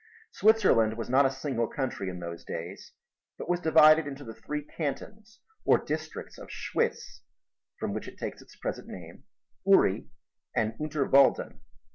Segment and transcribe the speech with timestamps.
[0.31, 2.93] Switzerland was not a single country in those days,
[3.37, 7.21] but was divided into the three cantons or districts of Schwyz
[7.79, 9.25] (from which it takes its present name)
[9.63, 10.07] Uri
[10.55, 11.59] and Unterwalden.